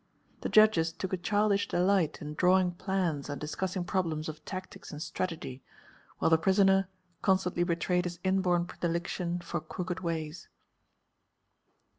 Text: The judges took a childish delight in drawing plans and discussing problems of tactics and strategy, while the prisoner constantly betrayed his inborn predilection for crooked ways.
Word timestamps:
The 0.39 0.49
judges 0.49 0.91
took 0.91 1.13
a 1.13 1.17
childish 1.17 1.67
delight 1.67 2.23
in 2.23 2.33
drawing 2.33 2.71
plans 2.71 3.29
and 3.29 3.39
discussing 3.39 3.83
problems 3.83 4.27
of 4.27 4.43
tactics 4.45 4.91
and 4.91 4.99
strategy, 4.99 5.61
while 6.17 6.31
the 6.31 6.39
prisoner 6.39 6.87
constantly 7.21 7.63
betrayed 7.63 8.05
his 8.05 8.17
inborn 8.23 8.65
predilection 8.65 9.41
for 9.41 9.59
crooked 9.61 9.99
ways. 9.99 10.47